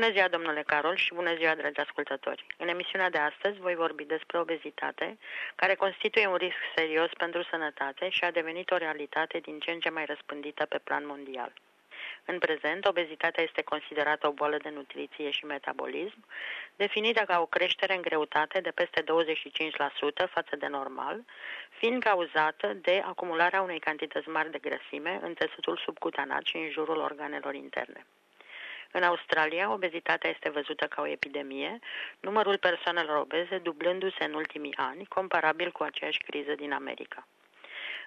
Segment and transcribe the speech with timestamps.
[0.00, 2.46] Bună ziua, domnule Carol, și bună ziua, dragi ascultători.
[2.56, 5.18] În emisiunea de astăzi voi vorbi despre obezitate,
[5.54, 9.80] care constituie un risc serios pentru sănătate și a devenit o realitate din ce în
[9.80, 11.52] ce mai răspândită pe plan mondial.
[12.24, 16.24] În prezent, obezitatea este considerată o boală de nutriție și metabolism,
[16.76, 19.04] definită ca o creștere în greutate de peste 25%
[20.30, 21.24] față de normal,
[21.78, 26.98] fiind cauzată de acumularea unei cantități mari de grăsime în țesutul subcutanat și în jurul
[26.98, 28.06] organelor interne.
[28.92, 31.78] În Australia, obezitatea este văzută ca o epidemie,
[32.20, 37.26] numărul persoanelor obeze dublându-se în ultimii ani, comparabil cu aceeași criză din America.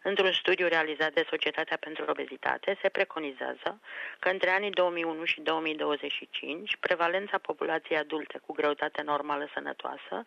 [0.06, 3.80] Într-un studiu realizat de Societatea pentru Obezitate, se preconizează
[4.20, 10.24] că între anii 2001 și 2025, prevalența populației adulte cu greutate normală sănătoasă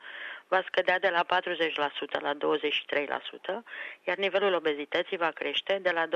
[0.48, 2.36] va scădea de la 40% la 23%,
[4.04, 6.08] iar nivelul obezității va crește de la 20%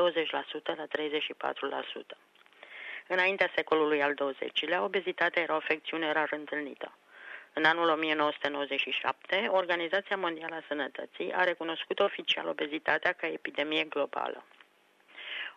[0.77, 2.30] la 34%.
[3.14, 6.93] Înaintea secolului al XX-lea, obezitatea era o afecțiune rar întâlnită.
[7.52, 14.45] În anul 1997, Organizația Mondială a Sănătății a recunoscut oficial obezitatea ca epidemie globală.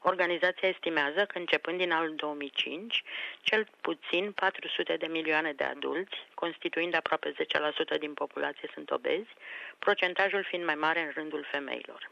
[0.02, 3.04] Organizația estimează că începând din anul 2005,
[3.42, 7.34] cel puțin 400 de milioane de adulți, constituind aproape
[7.96, 9.30] 10% din populație, sunt obezi,
[9.80, 12.10] procentajul fiind mai mare în rândul femeilor.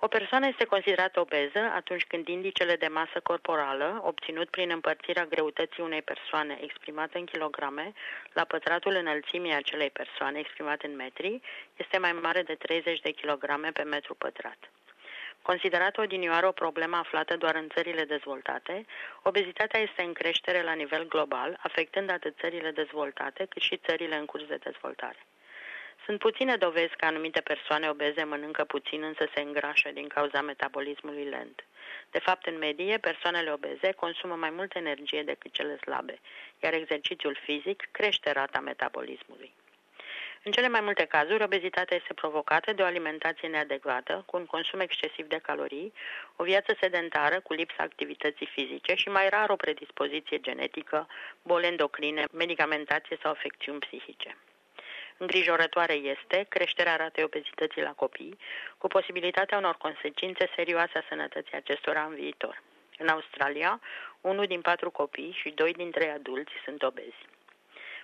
[0.00, 5.82] O persoană este considerată obeză atunci când indicele de masă corporală, obținut prin împărțirea greutății
[5.82, 7.92] unei persoane exprimată în kilograme,
[8.32, 11.40] la pătratul înălțimii acelei persoane exprimat în metri,
[11.76, 14.58] este mai mare de 30 de kilograme pe metru pătrat.
[15.42, 18.86] Considerată odinioară o problemă aflată doar în țările dezvoltate,
[19.22, 24.24] obezitatea este în creștere la nivel global, afectând atât țările dezvoltate cât și țările în
[24.24, 25.18] curs de dezvoltare.
[26.04, 31.24] Sunt puține dovezi că anumite persoane obeze mănâncă puțin, însă se îngrașă din cauza metabolismului
[31.24, 31.64] lent.
[32.10, 36.18] De fapt, în medie, persoanele obeze consumă mai multă energie decât cele slabe,
[36.62, 39.52] iar exercițiul fizic crește rata metabolismului.
[40.42, 44.80] În cele mai multe cazuri, obezitatea este provocată de o alimentație neadecvată, cu un consum
[44.80, 45.92] excesiv de calorii,
[46.36, 51.08] o viață sedentară cu lipsa activității fizice și mai rar o predispoziție genetică,
[51.42, 54.36] boli endocrine, medicamentație sau afecțiuni psihice.
[55.16, 58.38] Îngrijorătoare este creșterea ratei obezității la copii,
[58.78, 62.62] cu posibilitatea unor consecințe serioase a sănătății acestora în viitor.
[62.98, 63.80] În Australia,
[64.20, 67.26] unul din patru copii și doi dintre adulți sunt obezi.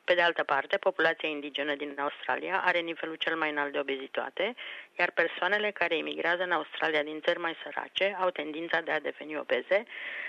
[0.05, 4.55] Pe de altă parte, populația indigenă din Australia are nivelul cel mai înalt de obezitate,
[4.99, 9.39] iar persoanele care emigrează în Australia din țări mai sărace au tendința de a deveni
[9.39, 9.85] obeze,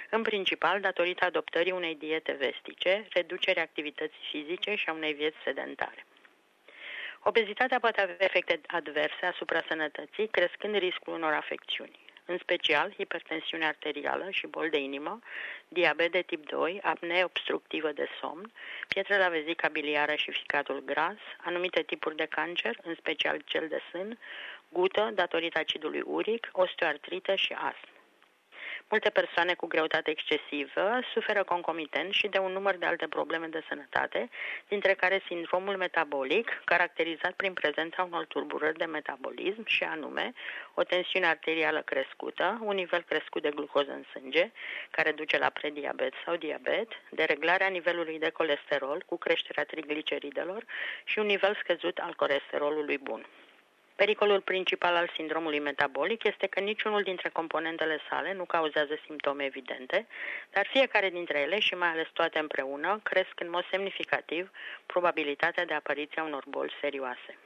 [0.09, 6.05] în principal datorită adoptării unei diete vestice, reducerii activității fizice și a unei vieți sedentare.
[7.23, 14.27] Obezitatea poate avea efecte adverse asupra sănătății, crescând riscul unor afecțiuni, în special hipertensiune arterială
[14.29, 15.19] și bol de inimă,
[15.67, 18.51] diabet de tip 2, apnee obstructivă de somn,
[18.87, 23.79] pietre la vezica biliară și ficatul gras, anumite tipuri de cancer, în special cel de
[23.91, 24.19] sân,
[24.69, 28.00] gută datorită acidului uric, osteoartrită și astm.
[28.91, 33.63] Multe persoane cu greutate excesivă suferă concomitent și de un număr de alte probleme de
[33.67, 34.29] sănătate,
[34.67, 40.33] dintre care sindromul metabolic, caracterizat prin prezența unor tulburări de metabolism și anume
[40.73, 44.51] o tensiune arterială crescută, un nivel crescut de glucoză în sânge,
[44.89, 50.63] care duce la prediabet sau diabet, dereglarea nivelului de colesterol cu creșterea trigliceridelor
[51.03, 53.25] și un nivel scăzut al colesterolului bun.
[54.01, 60.07] Pericolul principal al sindromului metabolic este că niciunul dintre componentele sale nu cauzează simptome evidente,
[60.51, 64.51] dar fiecare dintre ele și mai ales toate împreună cresc în mod semnificativ
[64.85, 67.37] probabilitatea de apariția unor boli serioase.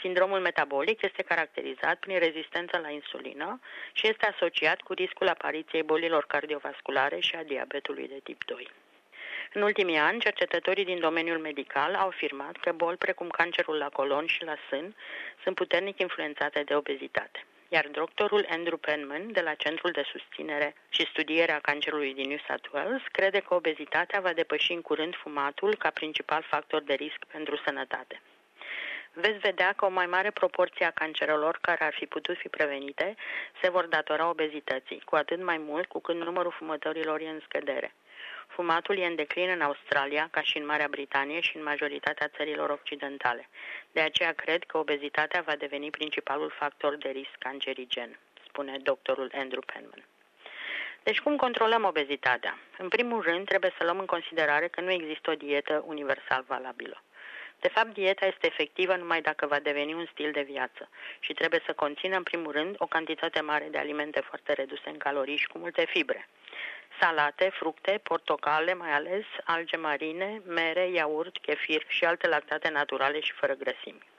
[0.00, 3.60] Sindromul metabolic este caracterizat prin rezistență la insulină
[3.92, 8.70] și este asociat cu riscul apariției bolilor cardiovasculare și a diabetului de tip 2.
[9.52, 14.26] În ultimii ani, cercetătorii din domeniul medical au afirmat că boli precum cancerul la colon
[14.26, 14.94] și la sân
[15.42, 21.06] sunt puternic influențate de obezitate iar doctorul Andrew Penman de la Centrul de Susținere și
[21.06, 25.74] Studiere a Cancerului din New South Wales crede că obezitatea va depăși în curând fumatul
[25.76, 28.20] ca principal factor de risc pentru sănătate.
[29.12, 33.14] Veți vedea că o mai mare proporție a cancerelor care ar fi putut fi prevenite
[33.62, 37.94] se vor datora obezității, cu atât mai mult cu cât numărul fumătorilor e în scădere.
[38.46, 42.70] Fumatul e în declin în Australia, ca și în Marea Britanie și în majoritatea țărilor
[42.70, 43.48] occidentale.
[43.92, 49.62] De aceea cred că obezitatea va deveni principalul factor de risc cancerigen, spune doctorul Andrew
[49.72, 50.04] Penman.
[51.02, 52.58] Deci cum controlăm obezitatea?
[52.78, 57.02] În primul rând, trebuie să luăm în considerare că nu există o dietă universal valabilă.
[57.60, 60.88] De fapt, dieta este efectivă numai dacă va deveni un stil de viață
[61.18, 64.96] și trebuie să conțină, în primul rând, o cantitate mare de alimente foarte reduse în
[64.96, 66.28] calorii și cu multe fibre.
[67.00, 73.32] Salate, fructe, portocale, mai ales alge marine, mere, iaurt, chefir și alte lactate naturale și
[73.32, 74.14] fără grăsimi.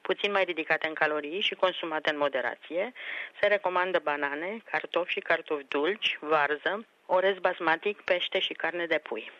[0.00, 2.92] Puțin mai ridicate în calorii și consumate în moderație,
[3.40, 9.30] se recomandă banane, cartofi și cartofi dulci, varză, orez basmatic, pește și carne de pui.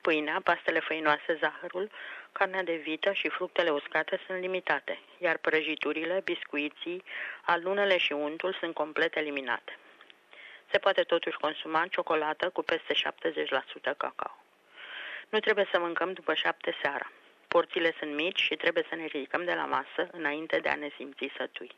[0.00, 1.90] Pâinea, pastele făinoase, zahărul,
[2.32, 7.02] carnea de vită și fructele uscate sunt limitate, iar prăjiturile, biscuiții,
[7.42, 9.78] alunele și untul sunt complet eliminate.
[10.72, 14.36] Se poate totuși consuma ciocolată cu peste 70% cacao.
[15.28, 17.12] Nu trebuie să mâncăm după șapte seara.
[17.48, 20.88] Porțiile sunt mici și trebuie să ne ridicăm de la masă înainte de a ne
[20.96, 21.70] simți sătui.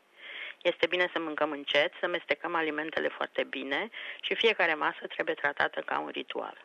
[0.62, 5.80] Este bine să mâncăm încet, să mestecăm alimentele foarte bine și fiecare masă trebuie tratată
[5.80, 6.64] ca un ritual.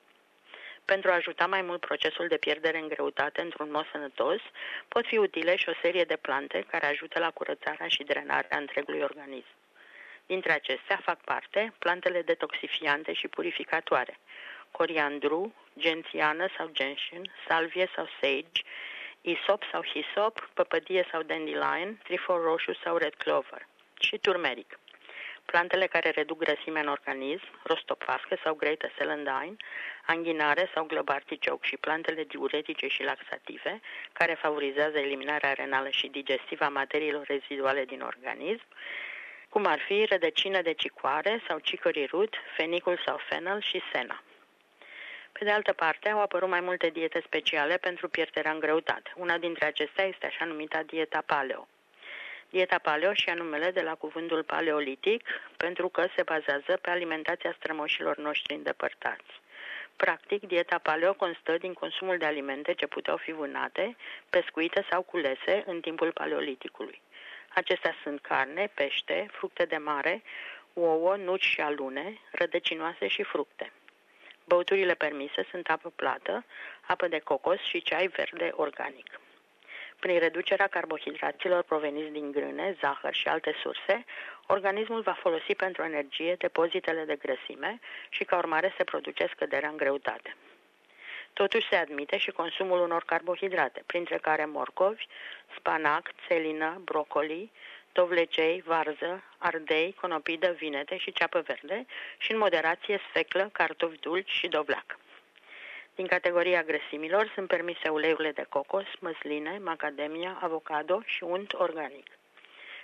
[0.85, 4.41] Pentru a ajuta mai mult procesul de pierdere în greutate într-un mod sănătos,
[4.87, 9.01] pot fi utile și o serie de plante care ajută la curățarea și drenarea întregului
[9.01, 9.58] organism.
[10.33, 14.19] Dintre acestea fac parte plantele detoxifiante și purificatoare,
[14.71, 18.61] coriandru, gențiană sau gentian, salvie sau sage,
[19.21, 23.67] isop sau hisop, păpădie sau dandelion, trifor roșu sau red clover
[23.99, 24.79] și turmeric.
[25.45, 29.55] Plantele care reduc grăsimea în organism, rostopască sau greater celandine,
[30.05, 33.81] anghinare sau glăbarticioc și plantele diuretice și laxative,
[34.13, 38.65] care favorizează eliminarea renală și digestivă a materiilor reziduale din organism,
[39.50, 44.24] cum ar fi rădăcină de cicoare sau chicory root, fenicul sau fennel și sena.
[45.31, 49.12] Pe de altă parte, au apărut mai multe diete speciale pentru pierderea în greutate.
[49.16, 51.68] Una dintre acestea este așa numita dieta paleo.
[52.50, 58.18] Dieta paleo și numele de la cuvântul paleolitic pentru că se bazează pe alimentația strămoșilor
[58.18, 59.42] noștri îndepărtați.
[59.96, 63.96] Practic, dieta paleo constă din consumul de alimente ce puteau fi vânate,
[64.30, 67.01] pescuite sau culese în timpul paleoliticului.
[67.54, 70.22] Acestea sunt carne, pește, fructe de mare,
[70.74, 73.72] ouă, nuci și alune, rădăcinoase și fructe.
[74.46, 76.46] Băuturile permise sunt apă plată,
[76.81, 79.19] apă de cocos și ceai verde organic.
[80.00, 84.06] Prin reducerea carbohidraților proveniți din grâne, zahăr și alte surse,
[84.48, 87.80] organismul va folosi pentru energie depozitele de grăsime
[88.10, 90.36] și ca urmare se produce scăderea în greutate.
[91.33, 95.07] Totuși se admite și consumul unor carbohidrate, printre care morcovi,
[95.55, 97.51] spanac, țelină, brocoli,
[97.91, 101.85] dovlecei, varză, ardei, conopidă, vinete și ceapă verde
[102.17, 104.97] și în moderație sfeclă, cartofi dulci și dovleac.
[105.95, 112.07] Din categoria grăsimilor sunt permise uleiurile de cocos, măsline, macadamia, avocado și unt organic.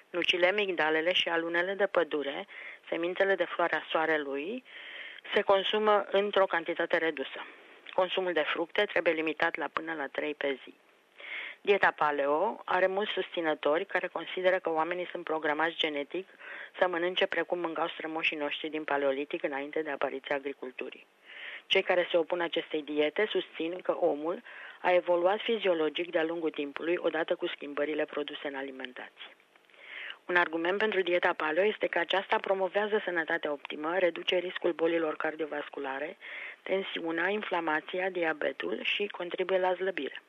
[0.09, 2.47] Nucile, migdalele și alunele de pădure,
[2.89, 4.63] semințele de floarea soarelui,
[5.33, 7.45] se consumă într-o cantitate redusă.
[7.95, 10.74] Consumul de fructe trebuie limitat la până la 3 pe zi.
[11.62, 16.27] Dieta paleo are mulți susținători care consideră că oamenii sunt programați genetic
[16.80, 21.07] să mănânce precum mâncau strămoșii noștri din paleolitic înainte de apariția agriculturii.
[21.68, 24.42] Cei care se opun acestei diete susțin că omul
[24.81, 29.36] a evoluat fiziologic de-a lungul timpului odată cu schimbările produse în alimentație.
[30.25, 36.18] Un argument pentru dieta paleo este că aceasta promovează sănătatea optimă, reduce riscul bolilor cardiovasculare,
[36.70, 40.22] tensiunea, inflamația, diabetul și contribuie la slăbire.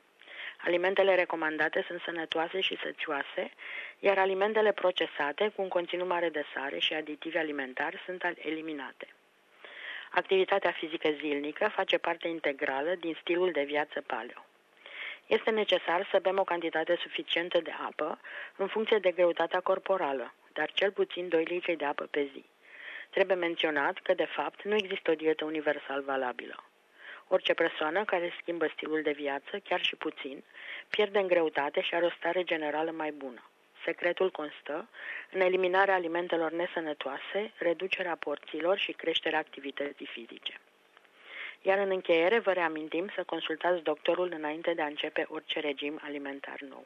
[0.65, 3.51] Alimentele recomandate sunt sănătoase și sățioase,
[3.99, 9.07] iar alimentele procesate, cu un conținut mare de sare și aditivi alimentari, sunt eliminate.
[10.11, 14.45] Activitatea fizică zilnică face parte integrală din stilul de viață paleo.
[15.27, 18.19] Este necesar să bem o cantitate suficientă de apă
[18.55, 22.45] în funcție de greutatea corporală, dar cel puțin 2 litri de apă pe zi.
[23.09, 26.63] Trebuie menționat că, de fapt, nu există o dietă universal valabilă.
[27.27, 30.43] Orice persoană care schimbă stilul de viață, chiar și puțin,
[30.89, 33.49] pierde în greutate și are o stare generală mai bună.
[33.83, 34.89] Secretul constă
[35.31, 40.59] în eliminarea alimentelor nesănătoase, reducerea porțiilor și creșterea activității fizice.
[41.61, 46.59] Iar în încheiere vă reamintim să consultați doctorul înainte de a începe orice regim alimentar
[46.69, 46.85] nou.